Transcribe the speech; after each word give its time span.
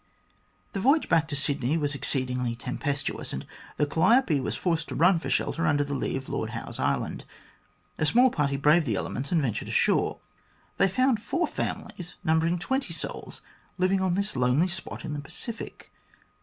The 0.71 0.79
voyage 0.79 1.07
back 1.07 1.27
to 1.27 1.35
Sydney 1.35 1.77
was 1.77 1.93
exceedingly 1.93 2.55
tempestuous,, 2.55 3.33
and 3.33 3.45
the 3.77 3.85
Calliope 3.85 4.39
was 4.39 4.55
forced 4.55 4.89
to 4.89 4.95
run 4.95 5.19
for 5.19 5.29
shelter 5.29 5.67
under 5.67 5.83
the 5.83 5.93
lee 5.93 6.17
of 6.17 6.27
Lord 6.27 6.49
Howe's 6.57 6.79
Island. 6.79 7.23
A 7.99 8.07
small 8.07 8.31
party 8.31 8.57
braved 8.57 8.87
the 8.87 8.95
elements 8.95 9.31
and 9.31 9.39
ventured 9.43 9.67
ashore. 9.67 10.17
They 10.77 10.87
found 10.89 11.21
four 11.21 11.45
families, 11.45 12.15
numbering 12.23 12.57
twenty 12.57 12.93
souls, 12.93 13.41
living 13.77 14.01
on 14.01 14.15
this 14.15 14.35
lonely 14.35 14.69
spot 14.69 15.05
in 15.05 15.13
the 15.13 15.19
Pacific. 15.21 15.91